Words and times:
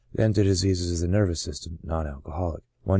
than 0.15 0.33
to 0.33 0.41
dis 0.43 0.65
eases 0.65 0.93
of 1.03 1.07
the 1.07 1.11
nervous 1.11 1.39
system— 1.39 1.77
non 1.83 2.07
alcoholic 2.07 2.63
(i 2.87 2.89
D. 2.89 2.89